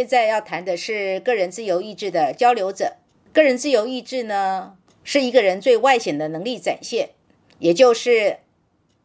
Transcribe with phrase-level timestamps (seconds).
[0.00, 2.96] 现在要谈的是个人自由意志的交流者。
[3.34, 7.10] 个人自由意志呢，是一个人最外显的能力展现，
[7.58, 8.38] 也就是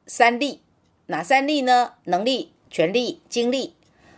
[0.08, 0.62] 三力。
[1.08, 1.96] 哪三力呢？
[2.06, 3.76] 能力、权力、精力。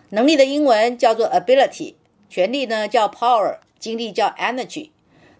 [0.09, 1.95] 能力的英文叫做 ability，
[2.29, 4.91] 权力呢叫 power，精力叫 energy。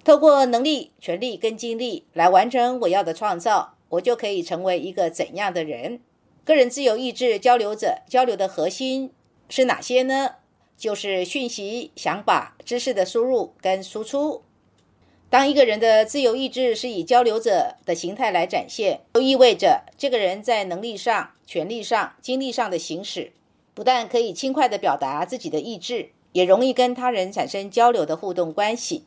[0.04, 6.00] 透过能力、权力跟精力来完成我要的创造，我就可以成为一个怎样的人？
[6.44, 9.12] 个人自由意志交流者交流的核心
[9.48, 10.37] 是哪些呢？
[10.78, 14.44] 就是讯息、想法、知识的输入跟输出。
[15.30, 23.34] 当一个人的自由意志是以交流者的形态来展现，就意味着这个人在能力上、权力上、精力上的行使，
[23.74, 29.04] 不但可以轻快地表达自己的意志，也容易跟他人产生交流的互动关系。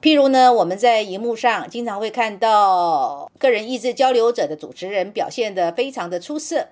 [0.00, 6.68] 譬如呢，我们在荧幕上经常会看到个人意志交流者的主持人表现得非常的出色。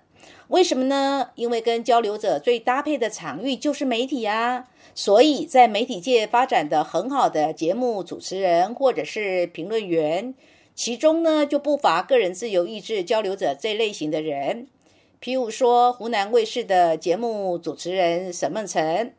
[0.48, 1.30] 为什么呢？
[1.36, 10.34] 因为跟交流者最搭配的场域就是媒体啊，所以在媒体界发展的很好的节目主持人或者是评论员，
[10.74, 14.66] 其中呢就不乏个人自由意志交流者这类型的人。
[15.20, 19.14] 譬如说，湖南卫视的节目主持人沈梦辰，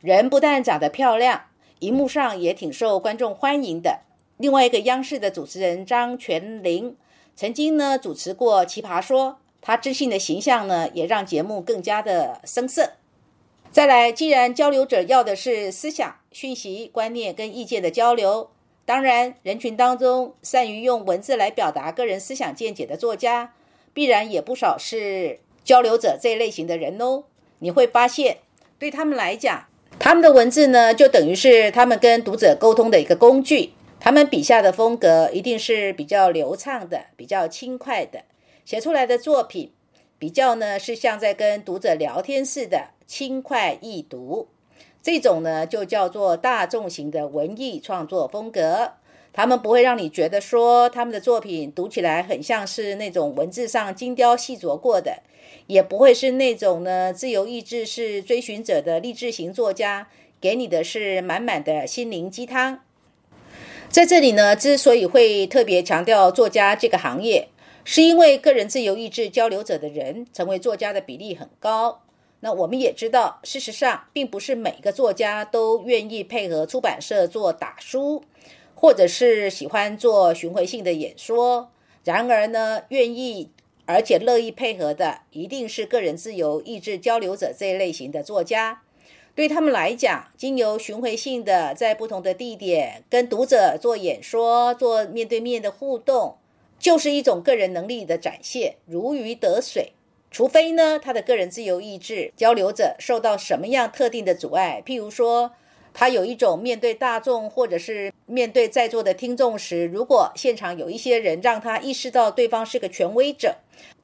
[0.00, 1.42] 人不但长得漂亮，
[1.80, 4.00] 荧幕上也挺受观众欢迎的。
[4.38, 6.96] 另外一个央视的主持人张泉灵，
[7.36, 9.32] 曾经呢主持过《奇葩说》。
[9.62, 12.92] 他自信的形象呢，也让节目更加的生色。
[13.70, 18.50] 再来，既然交流者要的是思想、讯息、观念跟意见的交流，
[18.84, 23.54] 当然，人群当中善于用文字来表达个人思想见解的作家，
[23.92, 27.24] 必然也不少是交流者这一类型的人哦。
[27.60, 28.38] 你会发现，
[28.78, 29.66] 对他们来讲，
[30.00, 33.74] 他们的文字呢，就等于是他们跟读者沟通的一个工具。
[34.00, 38.22] 他们笔下的风格一定是比较流畅的，比较轻快的。
[38.64, 39.70] 写出来的作品
[40.18, 44.48] 比较呢，是像在跟读者聊天似的，轻快易读。
[45.02, 48.92] 这种呢，就叫做大众型的文艺创作风格。
[49.32, 55.22] 他们不会让你觉得说他们的作品读起来很像是那种文字上精雕细琢过的，
[55.68, 60.08] 也不会是那种呢自由意志是追寻者的励志型作家，
[60.40, 62.80] 给你的是满满的心灵鸡汤。
[63.88, 67.48] 在这里呢，之所以会特别强调作家这个行业。
[67.92, 72.04] 是因为个人自由意志交流者的人成为作家的比例很高。
[72.38, 78.22] 那我们也知道，事实上并不是每个作家都愿意配合出版社做打书，
[78.76, 81.72] 或者是喜欢做巡回性的演说。
[82.04, 83.50] 然而呢，愿意
[83.86, 88.82] 而且乐意配合的，一定是个人自由意志交流者这一类型的作家。
[89.34, 96.36] 对他们来讲，经由巡回性的在不同的地点跟读者做演说、做面对面的互动。
[96.80, 99.92] 就是一种个人能力的展现，如鱼得水。
[100.30, 105.52] 除非呢，他的个人自由意志交流者受到什么样特定的阻碍，譬如说，
[105.92, 113.56] 他有一种面对大众或者是面对在座的听众时，如果现场有一些人让他意识到对方是个权威者，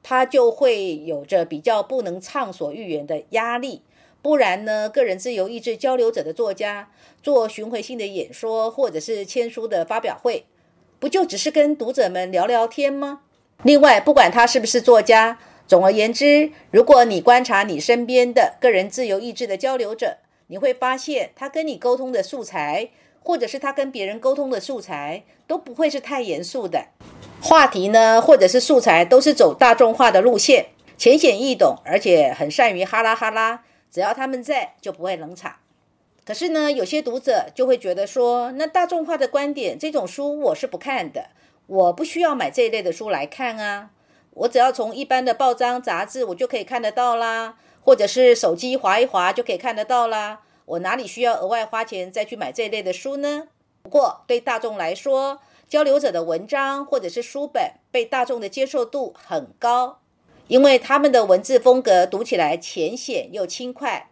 [0.03, 3.81] 他就会有着比较不能畅所欲言的压力。
[4.21, 6.91] 不然呢，个人自由意志交流者的作家
[7.23, 10.45] 做巡回性的演说或者是签书的发表会。
[10.99, 13.21] 不就只是跟读者们聊聊天吗？
[13.63, 15.37] 另外，不管他是不是作家，
[15.67, 22.89] 总而言之，如果你观察你身边的个人自由意志的交流者，你会发现他跟你沟通的素材，
[23.21, 26.85] 或者是他跟别人沟通的素材，都不会是太严肃的
[27.41, 30.67] 话题呢，或者是素材都是走大众化的路线，
[30.97, 33.63] 浅显易懂，而且很善于哈拉哈拉。
[33.91, 35.53] 只要他们在，就不会冷场。
[36.27, 41.29] 可是呢，有些读者就会觉得说，那大众化的观点这种书我是不看的，
[41.67, 43.91] 我不需要买这一类的书来看啊，
[44.31, 53.47] 我只要从一般的报章杂志我就可以看得到啦，或者是手机划一划就可以看得到啦，我哪里需要额外花钱再去买这一类的书呢？
[53.83, 55.39] 不过对大众来说，
[55.69, 59.99] 交流者的文章或者是书本被大众的接受度很高，
[60.49, 64.09] 因为他们的文字风格读起来浅显又轻快，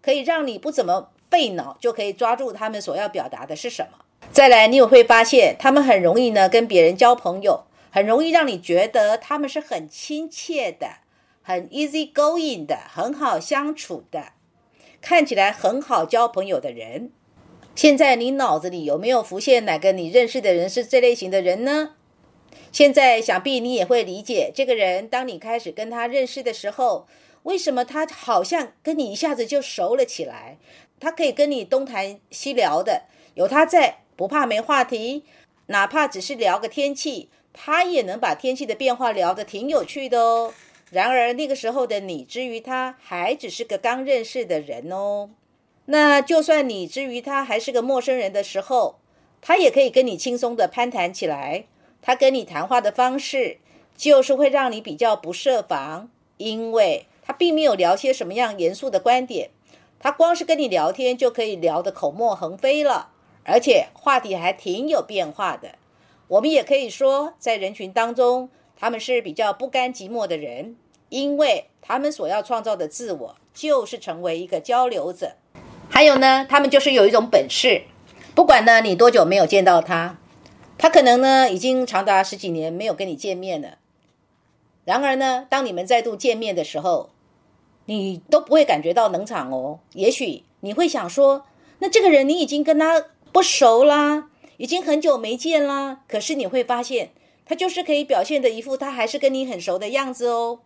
[0.00, 1.10] 可以让你不怎么。
[1.32, 4.04] 费脑就可以抓住他们所要表达的是什么。
[4.30, 10.98] 再来，你也会发现他们很容易呢跟别人交朋友，很容易让你觉得他们是很亲切的、
[11.40, 14.32] 很 easy going 的、很好相处的，
[15.00, 17.10] 看起来很好交朋友的人。
[17.74, 21.92] 现在你脑子里有没有浮现哪个你认识的人是这类型的人呢？
[22.70, 27.06] 现在想必你也会理解，这个人当你开始跟他认识的时候，
[27.44, 30.58] 为什么他好像跟你一下子就熟了起来？
[31.02, 33.02] 他可以跟你东谈西聊的，
[33.34, 35.24] 有他在，不怕没话题。
[35.66, 40.54] 哪怕只是聊个天气，他也能把天气的变化聊得挺有趣的哦。
[40.92, 45.30] 然而那个时候的你，之于他还只是个刚认识的人哦。
[45.86, 49.00] 那就算你之于他还是个陌生人的时候，
[49.40, 51.64] 他也可以跟你轻松的攀谈起来。
[52.00, 53.58] 他跟你谈话的方式，
[53.96, 59.50] 就是会让你比较不设防，因为他并没有聊些什么样严肃的观点，
[60.02, 63.10] 他光是跟你聊天就可以聊得口沫横飞了，
[63.44, 65.76] 而且话题还挺有变化的。
[66.26, 70.74] 我们也可以说，在人群当中，他们是比较不甘寂寞的人，
[71.08, 75.36] 因为他们所要创造的自我就是成为一个交流者。
[75.88, 77.82] 还有呢，他们就是有一种本事，
[78.34, 80.18] 不管呢你多久没有见到他，
[80.76, 83.78] 他可能呢已经长达十几年没有跟你见面了。
[84.84, 87.10] 然而呢，当你们再度见面的时候，
[87.86, 89.80] 你都不会感觉到冷场哦。
[89.94, 91.44] 也许你会想说，
[91.78, 94.28] 那这个人你已经跟他不熟啦。
[94.58, 97.10] 已经很久没见啦，可是你会发现，
[97.44, 100.60] 他就是可以表现的一副他还是跟你很熟的样子哦。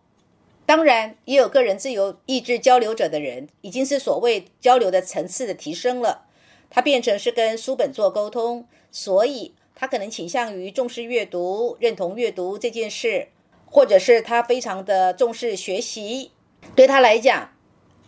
[0.67, 6.25] 当然，也有个人自由意志交流者的人，已经是所谓交流的层次的提升了，
[6.69, 13.29] 他变成是跟书本做沟通，所以他可能倾向于重视阅读，认同阅读这件事，
[13.65, 16.31] 或者是他非常的重视学习，
[16.75, 17.49] 对他来讲，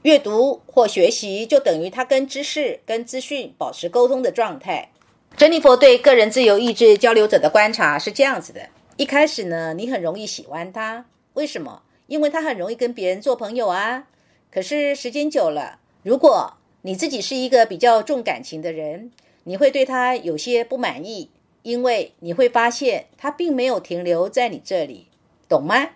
[0.03, 4.89] 阅读或学习就等于他跟知识、跟资讯保持沟通的状态。
[5.35, 11.83] 珍妮佛对个人自由意志交流者的观察是这样子的：一开始呢，你很容易喜欢他，为什么？
[12.07, 14.07] 因为他很容易跟别人做朋友啊。
[14.51, 19.11] 可是时间久了，如果你自己是一个比较重感情的人，
[19.43, 21.29] 你会对他有些不满意，
[21.61, 25.07] 因为你会发现他并没有停留在你这里，
[25.47, 25.89] 懂吗？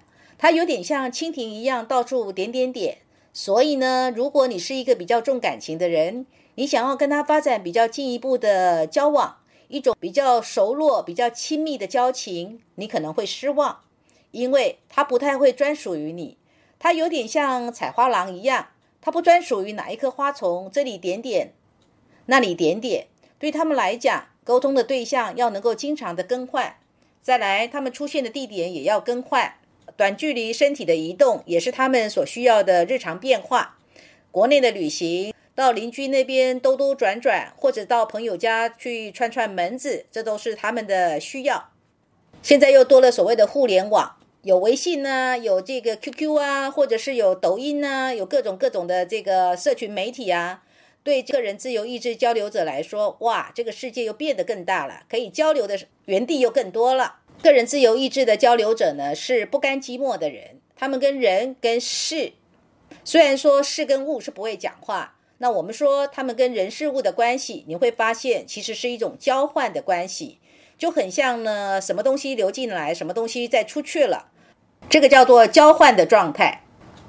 [0.44, 2.98] 他有点像蜻蜓一样到处点点点。
[3.32, 6.26] 所以呢，如果你是一个比较重感情的人，
[6.56, 9.38] 你想要跟他发展比较进一步的交往，
[9.70, 13.84] 一种比较熟络、比较亲密的交情，你可能会失望，
[14.32, 16.38] 因为他不太会专属于你。
[16.78, 18.68] 他有点像采花郎一样，
[19.00, 21.54] 他不专属于哪一棵花丛，这里点点，
[22.26, 23.08] 那里点点。
[23.40, 26.76] 对他们来讲，沟通的对象要能够经常的更换，
[27.22, 29.54] 再来，他们出现的地点也要更换。
[29.96, 33.78] 短距离身体的移动也是他们所需要的日常变化。
[34.32, 35.34] 国内的旅行。
[35.56, 41.70] 到邻居那边兜兜转转，或者到朋友家去串串门子，这都是他们的需要。
[42.42, 50.64] 现在又多了所谓的互联网，有微信呢，有这个 QQ 啊，或者是有抖音呢，有各种各种的这个社群媒体啊。
[51.04, 57.18] 对个人自由意志交流者来说，哇，这个世界又变得更大了，可以交流的原地又更多了。
[57.44, 62.32] 个人自由意志的交流者呢，是不甘寂寞的人，他们跟人跟事，
[63.04, 65.16] 虽然说事跟物是不会讲话。
[65.40, 70.40] 那我们说，他们跟人事物的关系，你会发现其实是一种交换的关系，
[70.78, 74.28] 就很像呢，什么东西流进来，什么东西再出去了，
[74.90, 76.62] 这个叫做交换的状态。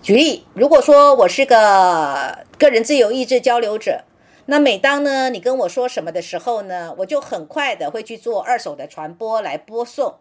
[0.03, 4.03] 举例，如果说我是个个人自由意志交流者，
[4.47, 10.17] 那每当呢你跟我说什么的时候呢，我就很快的会去做二手的传播来播送。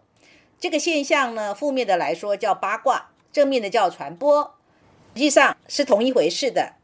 [0.64, 4.54] 这个现象呢，负面的来说叫八卦，正面的叫传播，
[5.14, 6.76] 实际上是同一回事的。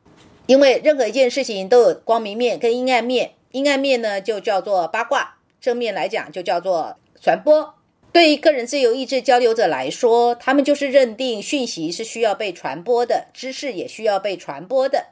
[0.47, 7.73] 因为任何一件事情都有光明面跟阴暗面，阴暗面呢就叫做八卦，正面来讲就叫做传播。
[8.11, 15.05] 对于个人自由意志交流者来说，他们就是认定讯息是需要被传播的，知识也需要被传播的，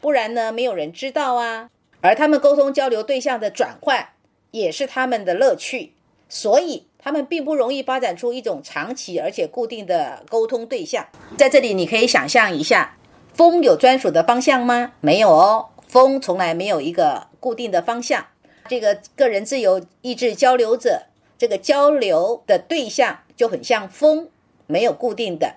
[0.00, 1.68] 不然呢没有人知道啊。
[2.00, 4.08] 而他们沟通交流对象的转换
[4.52, 5.92] 也是他们的乐趣，
[6.30, 11.06] 所以他们并不容易发展出一种长期而且固定的沟通对象。
[11.38, 12.96] 在这里你可以想象一下。
[13.32, 14.94] 风有专属的方向吗？
[15.00, 18.26] 没有哦，风从来没有一个固定的方向。
[18.68, 21.02] 这个个人自由意志交流者，
[21.38, 24.28] 这个交流的对象就很像风，
[24.66, 25.54] 没有固定的。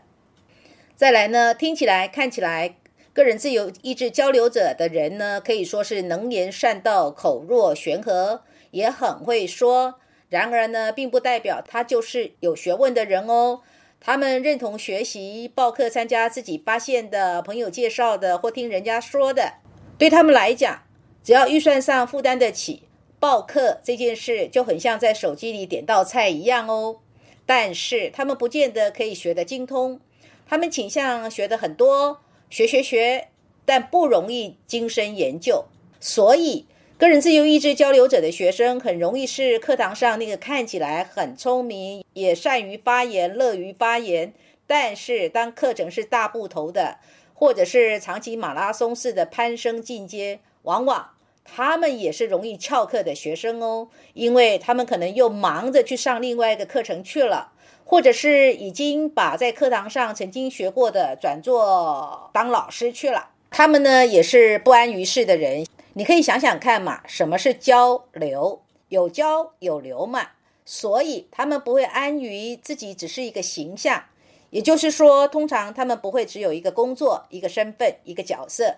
[0.95, 2.75] 再来呢，听起来、看起来，
[3.11, 9.95] 个人自由意志交流者的人呢，可以说是能言善道、口若悬河，也很会说。
[10.29, 13.61] 然而呢，并不代表他就是有学问的人哦。
[13.99, 19.55] 他们认同学习、报课、参加自己发现的、朋友介绍的或听人家说的。
[19.97, 20.83] 对他们来讲，
[21.23, 22.83] 只要预算上负担得起，
[23.19, 26.99] 报课这件事就很像在手机里点道菜一样哦。
[27.45, 29.99] 但是他们不见得可以学得精通，
[30.47, 33.29] 他们倾向学的很多，学学学，
[33.65, 35.65] 但不容易精深研究。
[35.99, 36.67] 所以。
[36.99, 44.33] 个人自由意志交流者的学生很容易是课堂上那个看起来很聪明，也善于发言、乐于发言，
[44.67, 46.97] 但是当课程是大部头的，
[47.33, 51.11] 或者是长期马拉松式的攀升进阶，往往
[51.45, 57.53] 他们也是容易翘课的学生哦，因为他们可能又忙着去上另外一个课程去了，
[57.85, 63.29] 或者是已经把在课堂上曾经学过的转做当老师去了。
[63.51, 65.65] 他们呢也是不安于世的人。
[65.99, 68.61] 你可以想想看嘛，什么是交流？
[68.87, 70.29] 有交有流嘛，
[70.63, 74.05] 所以他们不会安于自己只是一个形象。
[74.49, 78.77] 也就是说，通常他们不会只有一个工作、一个身份、一个角色。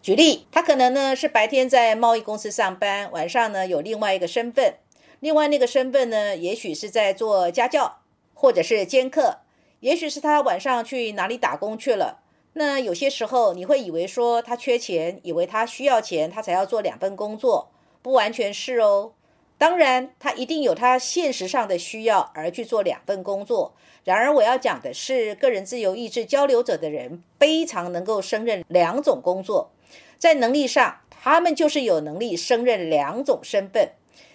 [0.00, 4.74] 举例，他可能呢是白天在贸易公司上班，晚上呢有另外一个身份，
[5.18, 7.98] 另外那个身份呢，也许是在做家教，
[8.32, 9.38] 或者是兼课，
[9.80, 12.20] 也许是他晚上去哪里打工去了。
[12.58, 17.70] 那有些时候你会以为说他缺钱，以为他需要钱，他才要做两份工作，
[18.02, 19.12] 不完全是哦。
[19.56, 23.74] 当然，他一定有他现实上的需要而去做两份工作。
[24.02, 29.70] 然而，我要讲的是，个人自由意志交流者的人非常能够胜任两种工作，
[30.18, 33.92] 在能力上，他们就是有能力胜任两种身份。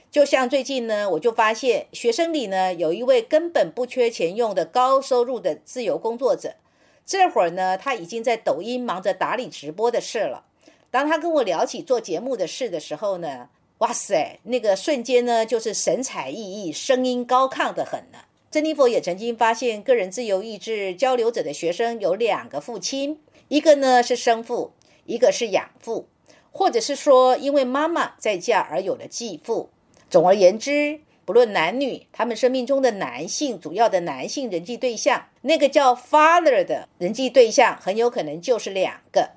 [0.09, 6.55] 就像最近呢，我就发现学生里呢有一位根本不缺钱用的高收入的自由工作者，
[7.05, 10.45] 这会儿呢他已经在抖音忙着打理直播的事了。
[10.89, 18.19] 当他跟我聊起做节目的事的时候呢，哇塞，那个瞬间呢，就是神采奕奕，声音高亢的很呢。
[18.51, 24.73] 珍妮佛也曾经发现，个人自由意志交流者的学生有两个父亲，一个呢是生父，
[25.05, 26.07] 一个是养父，
[26.51, 29.71] 或者是说因为妈妈在嫁而有了继父。
[30.07, 39.31] 总而言之，不论男女，他们生命中的男性主要的男性人际对象，那个叫 father 的人际对象，很有可能就是两个。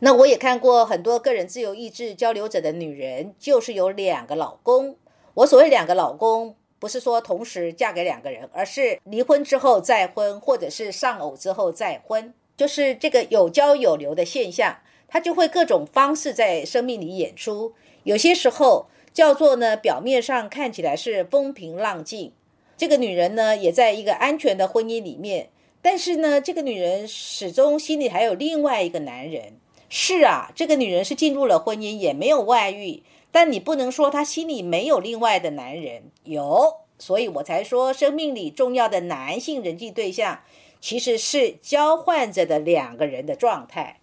[0.00, 4.96] 那我也看过很多个人自由意志交流者的女人，就是有两个老公。
[5.34, 14.78] 我所谓两个老公，不是说同时嫁给两个人，而是离婚之后再婚，或者是丧偶之后再婚，就是这个有交有流的现象，
[15.08, 17.74] 它就会各种方式在生命里演出。
[18.04, 22.32] 有些时候叫做呢，表面上看起来是风平浪静，
[22.76, 25.50] 这个女人呢也在一个安全的婚姻里面，
[25.82, 29.54] 但是呢，这个女人始终心里还有另外一个男人。
[29.88, 33.02] 是啊，这个女人是进入了婚姻，也没有外遇，
[33.32, 40.42] 但你不能说她心里没有另外的男人，有，所以我才说生命里重要的男性人际对象
[40.80, 43.98] 其实是交换着的两个人的状态。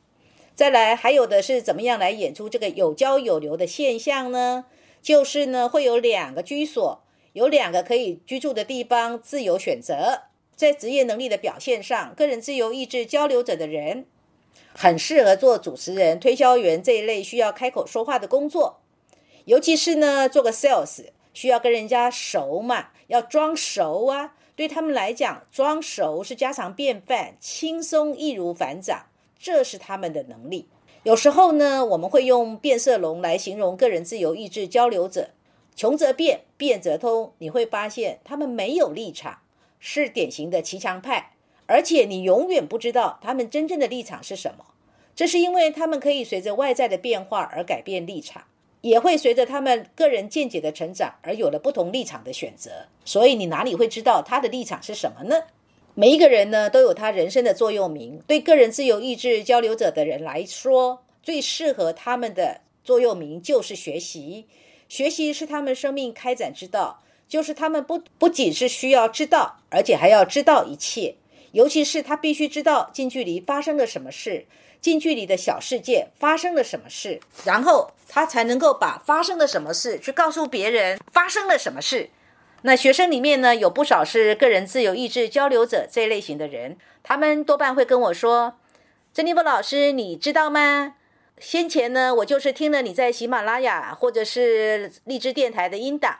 [0.55, 4.65] 再来，还有的是怎么样来演出这个有交有流的现象呢？
[5.07, 10.23] 就是呢，会有两个居所，有两个可以居住的地方，自由选择。
[10.53, 14.05] 在职业能力的表现上，个人自由意志交流者的人。
[14.73, 18.81] 很适合做主持人、推销员这一类需要开口说话的工作，
[19.45, 24.35] 尤其是呢，做个 sales 需要跟人家熟嘛，要装熟啊。
[24.57, 29.05] 对他们来讲，装熟是家常便饭，轻松易如反掌，
[29.39, 30.67] 这是他们的能力。
[31.07, 35.29] 有时候呢，我们会用变色龙来形容个人自由意志交流者，
[35.73, 37.31] 穷则变，变则通。
[37.37, 39.39] 你会发现他们没有立场，
[39.79, 41.31] 是典型的骑墙派。
[41.65, 44.65] 而且你永远不知道他们真正的立场是什么，
[45.15, 48.43] 这是因为他们可以随着外在的变化而改变立场，
[48.81, 52.87] 也会随着他们个人见解的成长而有了不同立场的选择。
[53.05, 55.43] 所以你哪里会知道他的立场是什么呢？
[55.99, 58.21] 每一个人呢都有他人生的座右铭。
[58.27, 64.45] 对个人自由意志交流者的人来说，最适合他们的座右铭就是学习。
[64.87, 71.15] 学习是他们生命开展之道，就是他们不不仅是需要知道，而且还要知道一切。
[71.53, 74.45] 尤其是他必须知道近距离发生了什么事，
[74.79, 82.11] 近距离的小世界发生了什么事，然后他才能够把发生了什么事去告诉别人发生了什么事。
[82.67, 88.55] 那学生里面呢，有不少是个人自由意志交流者这一类型的人，他们多半会跟我说
[89.13, 90.95] ：“珍妮弗老师，你知道吗？
[91.39, 96.19] 先前呢，我就是听了你在喜马拉雅或者是荔枝电台的音档，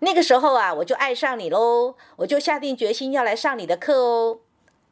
[0.00, 4.40] 那个时候啊，我就爱上你喽，我就下定决心要来上你的课哦。”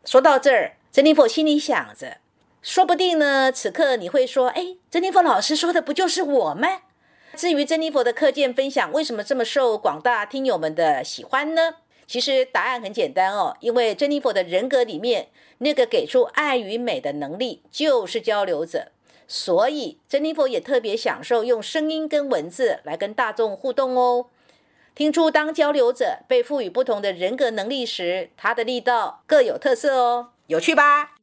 [0.07, 2.19] 说到这儿，珍妮佛心里想着，
[2.63, 6.83] 说不定呢，此刻你会说：“哎，珍妮佛老师说的不就是我吗？”
[7.35, 11.77] 至于珍妮佛的课件分享为什么这么受广大听友们的喜欢呢？
[12.07, 18.93] 其实答案很简单哦，因为珍妮佛的人格里面那个给出爱与美的能力就是交流者，
[19.27, 24.27] 所以珍妮佛也特别享受用声音跟文字来跟大众互动哦。
[24.95, 31.15] 听出，当交流者被赋予不同的人格能力时，他的力道各有特色哦，有趣吧？